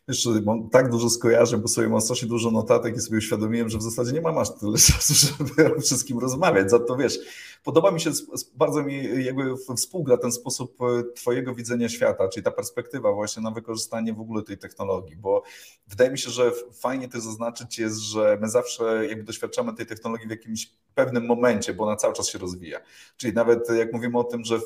[0.08, 3.78] Jeszcze mam tak dużo skojarzeń, bo sobie mam strasznie dużo notatek i sobie uświadomiłem, że
[3.78, 6.72] w zasadzie nie mam aż tyle czasu, żeby o wszystkim rozmawiać.
[6.72, 7.20] Za to wiesz,
[7.68, 8.12] podoba mi się,
[8.56, 13.52] bardzo mi jakby współgra ten sposób e, twojego widzenia świata, czyli ta perspektywa właśnie na
[13.52, 15.44] wykorzystanie w ogóle tej technologii, bo
[15.88, 20.28] wydaje mi się, że fajnie to zaznaczyć jest, że my zawsze jakby doświadczamy tej technologii
[20.28, 22.80] w jakimś pewnym momencie, bo ona cały czas się rozwija.
[23.18, 24.60] Czyli nawet jak mówimy o tym, że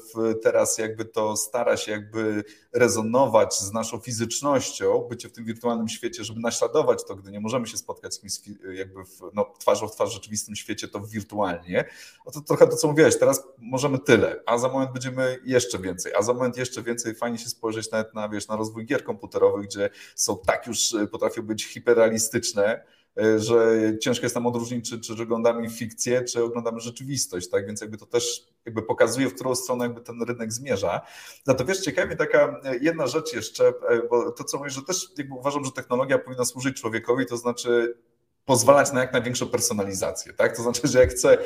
[0.43, 6.23] teraz jakby to stara się jakby rezonować z naszą fizycznością, bycie w tym wirtualnym świecie,
[6.23, 8.33] żeby naśladować to, gdy nie możemy się spotkać z kimś
[8.73, 11.85] jakby w, no, twarzą w twarz w rzeczywistym świecie, to wirtualnie.
[12.25, 16.13] No to trochę to, co mówiłeś, teraz możemy tyle, a za moment będziemy jeszcze więcej,
[16.13, 17.15] a za moment jeszcze więcej.
[17.15, 21.41] Fajnie się spojrzeć nawet na, wiesz, na rozwój gier komputerowych, gdzie są tak już, potrafią
[21.41, 22.83] być hiperrealistyczne,
[23.17, 27.67] E, że ciężko jest nam odróżnić, czy, czy oglądamy fikcję, czy oglądamy rzeczywistość, tak?
[27.67, 31.01] Więc jakby to też jakby pokazuje, w którą stronę jakby ten rynek zmierza.
[31.47, 34.81] No to wiesz, ciekawi mnie taka jedna rzecz jeszcze, e, bo to co mówisz, że
[34.81, 37.97] też jakby uważam, że technologia powinna służyć człowiekowi, to znaczy
[38.45, 40.55] pozwalać na jak największą personalizację, tak?
[40.57, 41.37] To znaczy, że jak chcę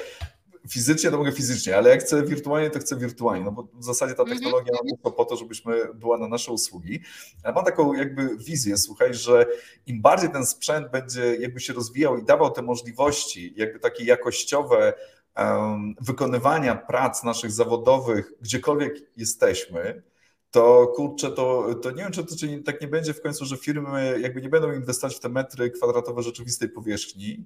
[0.70, 4.16] fizycznie, to mogę fizycznie, ale jak chcę wirtualnie, to chcę wirtualnie, no bo w zasadzie
[4.16, 5.12] ta mhm, technologia mm -hmm.
[5.12, 7.02] po to, żebyśmy była na nasze usługi.
[7.44, 9.46] Ale mam taką jakby wizję, słuchaj, że
[9.86, 14.94] im bardziej ten sprzęt będzie jakby się rozwijał i dawał te możliwości, jakby takie jakościowe
[15.38, 20.04] um, wykonywania prac naszych zawodowych, gdziekolwiek jesteśmy,
[20.52, 23.58] to kurczę, to, to nie wiem, czy to czy tak nie będzie w końcu, że
[23.58, 27.46] firmy jakby nie będą inwestować w te metry kwadratowe rzeczywistej powierzchni,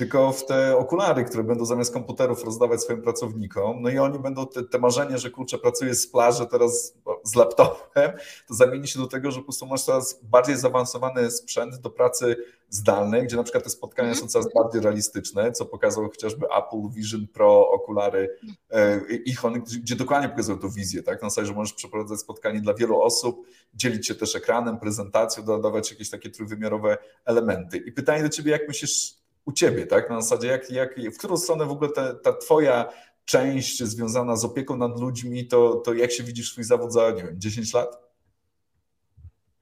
[0.00, 3.82] tylko w te okulary, które będą zamiast komputerów rozdawać swoim pracownikom.
[3.82, 8.12] No i oni będą te, te marzenie, że kurczę, pracuję z plaży teraz z laptopem,
[8.48, 12.36] to zamieni się do tego, że po prostu masz coraz bardziej zaawansowany sprzęt do pracy
[12.68, 17.26] zdalnej, gdzie na przykład te spotkania są coraz bardziej realistyczne, co pokazał chociażby Apple Vision
[17.32, 18.36] Pro okulary
[18.70, 19.42] e, ich,
[19.82, 21.22] gdzie dokładnie pokazują tą wizję, tak?
[21.22, 25.90] Na zasadzie, że możesz przeprowadzać spotkanie dla wielu osób, dzielić się też ekranem, prezentacją, dodawać
[25.90, 27.78] jakieś takie trójwymiarowe elementy.
[27.78, 30.10] I pytanie do ciebie, jak myślisz, u ciebie, tak?
[30.10, 32.92] Na zasadzie, jak, jak, w którą stronę w ogóle ta, ta twoja
[33.24, 37.24] część związana z opieką nad ludźmi, to, to jak się widzisz swój zawód za, nie
[37.24, 38.10] wiem, 10 lat?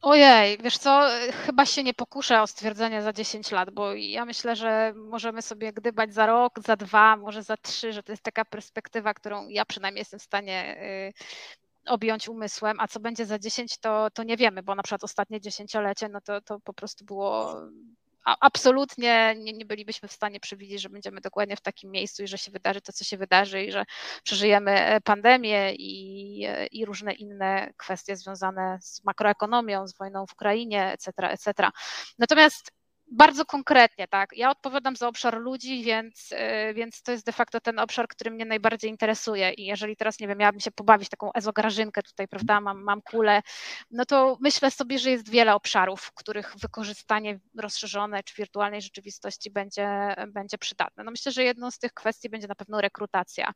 [0.02, 1.08] Ojej, wiesz co,
[1.46, 5.72] chyba się nie pokuszę o stwierdzenie za 10 lat, bo ja myślę, że możemy sobie
[5.72, 9.64] gdybać za rok, za dwa, może za trzy, że to jest taka perspektywa, którą ja
[9.64, 10.82] przynajmniej jestem w stanie
[11.86, 15.04] y, objąć umysłem, a co będzie za 10, to, to nie wiemy, bo na przykład
[15.04, 17.56] ostatnie dziesięciolecie, no to, to po prostu było
[18.40, 22.38] absolutnie nie, nie, bylibyśmy w stanie przewidzieć, że będziemy dokładnie w takim miejscu i że
[22.38, 23.84] się wydarzy to, co się wydarzy i że
[24.22, 30.32] przeżyjemy e, pandemię i, e, i różne inne kwestie związane z makroekonomią, z wojną w
[30.32, 31.68] Ukrainie, etc., etc.
[32.18, 32.77] Natomiast
[33.10, 34.30] bardzo konkretnie, tak.
[34.36, 38.30] Ja odpowiadam za obszar ludzi, więc, y, więc to jest de facto ten obszar, który
[38.30, 39.52] mnie najbardziej interesuje.
[39.52, 43.42] I jeżeli teraz, nie wiem, miałabym się pobawić taką ezograżynkę tutaj, prawda, mam, mam kulę,
[43.90, 49.50] no to myślę sobie, że jest wiele obszarów, w których wykorzystanie rozszerzone czy wirtualnej rzeczywistości
[49.50, 51.04] będzie, będzie przydatne.
[51.04, 53.52] No myślę, że jedną z tych kwestii będzie na pewno rekrutacja.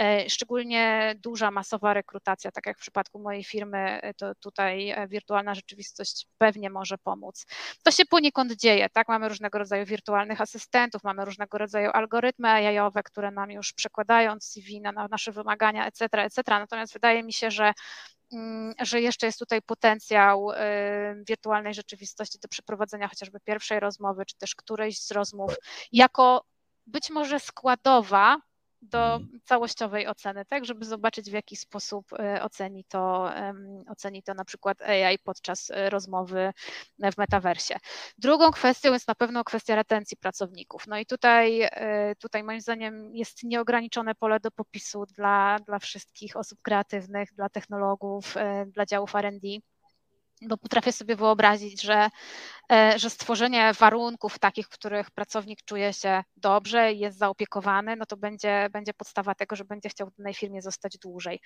[0.00, 6.26] Y, szczególnie duża, masowa rekrutacja, tak jak w przypadku mojej firmy, to tutaj wirtualna rzeczywistość
[6.38, 7.46] pewnie może pomóc.
[7.82, 9.08] To się poniekąd dzieje tak?
[9.08, 14.80] Mamy różnego rodzaju wirtualnych asystentów, mamy różnego rodzaju algorytmy AI-owe, które nam już przekładają CV
[14.80, 16.42] na, na nasze wymagania, etc., etc.
[16.48, 17.72] Natomiast wydaje mi się, że
[18.32, 20.54] mm, że jeszcze jest tutaj potencjał y,
[21.28, 25.54] wirtualnej rzeczywistości do przeprowadzenia chociażby pierwszej rozmowy, czy też którejś z rozmów,
[25.92, 26.44] jako
[26.86, 28.36] być może składowa
[28.82, 29.40] do mhm.
[29.44, 33.30] całościowej oceny, tak, żeby zobaczyć w jaki sposób e, oceni to,
[33.88, 36.52] oceni to na przykład AI podczas e, rozmowy
[36.98, 37.76] w metaversie.
[38.18, 40.86] Drugą kwestią jest na pewno kwestia retencji pracowników.
[40.86, 46.36] No i tutaj, e, tutaj moim zdaniem jest nieograniczone pole do popisu dla, dla wszystkich
[46.36, 48.34] osób kreatywnych, dla technologów,
[48.74, 49.48] dla działów R&D
[50.42, 52.08] bo potrafię sobie wyobrazić, że
[52.96, 58.16] że stworzenie warunków takich, w których pracownik czuje się dobrze i jest zaopiekowany, no to
[58.16, 61.40] będzie, będzie podstawa tego, że będzie chciał w danej firmie zostać dłużej.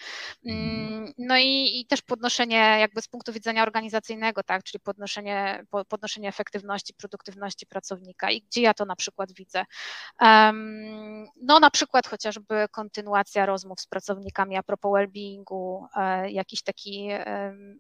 [0.47, 6.29] Mm, no i, i też podnoszenie jakby z punktu widzenia organizacyjnego, tak, czyli podnoszenie, podnoszenie
[6.29, 9.65] efektywności, produktywności pracownika i gdzie ja to na przykład widzę.
[11.43, 17.09] No na przykład chociażby kontynuacja rozmów z pracownikami a propos well-beingu, e, jakiś taki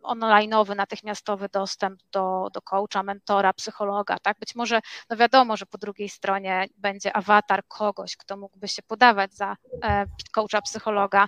[0.02, 4.80] online'owy, natychmiastowy dostęp do, do coacha, mentora, psychologa, tak, być może,
[5.10, 10.04] no wiadomo, że po drugiej stronie będzie awatar kogoś, kto mógłby się podawać za e,
[10.33, 11.26] coacha, psychologa,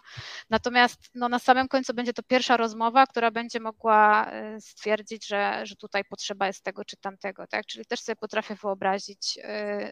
[0.51, 5.61] natomiast no, na samym końcu będzie to pierwsza rozmowa, która będzie mogła e, stwierdzić, że,
[5.67, 9.39] że tutaj potrzeba jest tego czy tamtego, tak, czyli też sobie potrafię wyobrazić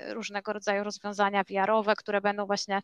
[0.09, 2.83] różnego rodzaju rozwiązania VR-owe, które będą właśnie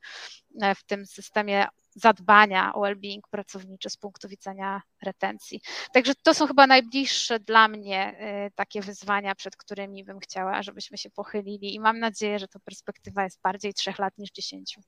[0.62, 1.66] e, w tym systemie
[2.00, 5.60] zadbania o well-being pracowniczy z punktu widzenia retencji.
[5.92, 10.98] Także to są chyba najbliższe dla mnie e, takie wyzwania, przed którymi bym chciała, żebyśmy
[10.98, 14.80] się pochylili i mam nadzieję, że to perspektywa jest bardziej trzech lat niż dziesięciu.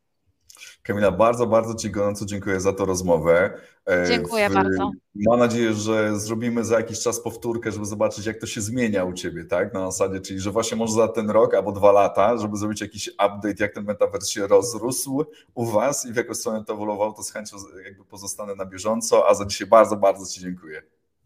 [0.82, 3.60] Kamila, bardzo, bardzo Ci gorąco dziękuję za tę rozmowę.
[3.86, 4.92] E, dziękuję w, bardzo.
[5.14, 9.12] Mam nadzieję, że zrobimy za jakiś czas powtórkę, żeby zobaczyć, jak to się zmienia u
[9.12, 9.74] Ciebie, tak?
[9.74, 13.08] Na zasadzie, czyli że właśnie może za ten rok albo dwa lata, żeby zrobić jakiś
[13.08, 17.22] update, jak ten metaverse się rozrósł u Was i w jaką stronę to ewoluował, to
[17.22, 20.82] z chęcią jakby pozostanę na bieżąco, a za dzisiaj bardzo, bardzo Ci dziękuję.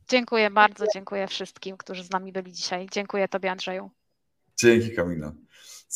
[0.08, 2.86] Dziękuję bardzo, dziękuję wszystkim, którzy z nami byli dzisiaj.
[2.92, 3.90] Dziękuję Tobie, Andrzeju.
[4.56, 5.32] Dzięki, Kamila.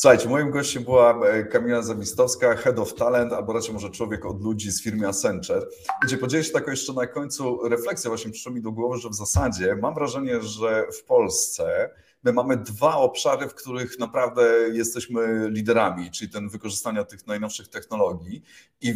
[0.01, 4.42] Słuchajcie, moim gościem była e, Kamila Zawistowska, Head of Talent, albo raczej może człowiek od
[4.42, 5.68] ludzi z firmy Accenture,
[6.03, 9.14] gdzie podzielę się taką jeszcze na końcu refleksję, właśnie przyszło mi do głowy, że w
[9.14, 11.90] zasadzie mam wrażenie, że w Polsce
[12.22, 18.42] my mamy dwa obszary, w których naprawdę jesteśmy liderami, czyli ten wykorzystania tych najnowszych technologii
[18.80, 18.94] i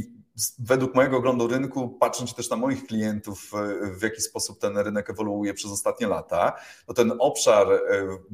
[0.59, 3.51] według mojego oglądu rynku, patrząc też na moich klientów,
[3.99, 6.53] w jaki sposób ten rynek ewoluuje przez ostatnie lata,
[6.87, 7.79] to ten obszar e,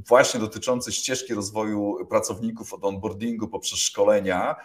[0.09, 4.57] właśnie dotyczący ścieżki rozwoju pracowników od onboardingu poprzez szkolenia,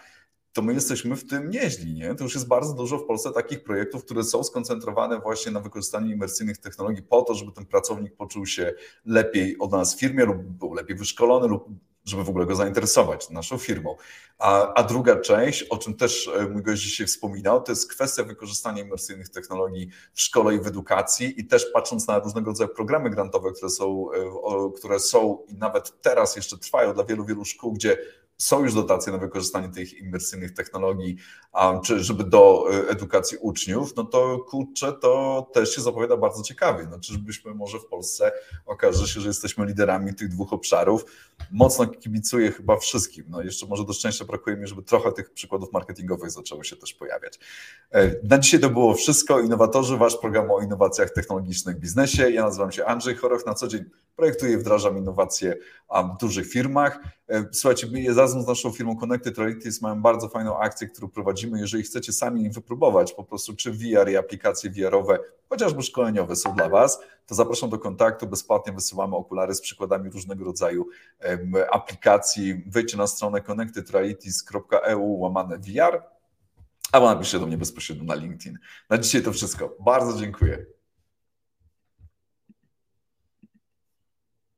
[0.52, 1.94] to my jesteśmy w tym nieźli.
[1.94, 2.14] Nie?
[2.14, 6.10] To już jest bardzo dużo w Polsce takich projektów, które są skoncentrowane właśnie na wykorzystaniu
[6.10, 8.74] imersyjnych technologii po to, żeby ten pracownik poczuł się
[9.04, 11.68] lepiej od nas w firmie lub był lepiej wyszkolony lub
[12.04, 13.96] żeby w ogóle go zainteresować naszą firmą.
[14.38, 18.24] A, a, druga część, o czym też e, mój gość dzisiaj wspominał, to jest kwestia
[18.24, 23.10] wykorzystania imersyjnych technologii w szkole i w edukacji i też patrząc na różnego rodzaju programy
[23.10, 27.72] grantowe, które są, e, które są i nawet teraz jeszcze trwają dla wielu, wielu szkół,
[27.72, 27.98] gdzie
[28.38, 31.16] są już dotacje na wykorzystanie tych imersyjnych technologii,
[31.84, 36.88] czy żeby do e, edukacji uczniów, no to kurczę, to też się zapowiada bardzo ciekawie.
[36.90, 38.32] No, czyżbyśmy może w Polsce
[38.66, 41.04] okaże się, że jesteśmy liderami tych dwóch obszarów.
[41.50, 43.24] Mocno kibicuję chyba wszystkim.
[43.28, 46.94] No jeszcze może do szczęścia brakuje mi, żeby trochę tych przykładów marketingowych zaczęło się też
[46.94, 47.38] pojawiać.
[47.90, 49.40] E, na dzisiaj to było wszystko.
[49.40, 52.30] Innowatorzy, wasz program o innowacjach technologicznych w biznesie.
[52.30, 53.46] Ja nazywam się Andrzej Choroch.
[53.46, 53.84] Na co dzień
[54.16, 55.56] projektuję wdrażam innowacje
[56.14, 56.98] w dużych firmach.
[57.28, 61.60] E, słuchajcie, my razem z naszą firmą Connected Realities mamy bardzo fajną akcję, którą prowadzimy.
[61.60, 65.18] Jeżeli chcecie sami wypróbować po prostu, czy VR i aplikacje VR-owe,
[65.48, 68.26] chociażby szkoleniowe są dla Was, to zapraszam do kontaktu.
[68.26, 70.86] Bezpłatnie wysyłamy okulary z przykładami różnego rodzaju
[71.70, 72.62] aplikacji.
[72.66, 76.02] Wejdźcie na stronę connectedrealities.eu łamane VR
[76.92, 78.58] albo napiszcie do mnie bezpośrednio na LinkedIn.
[78.90, 79.76] Na dzisiaj to wszystko.
[79.80, 80.73] Bardzo dziękuję.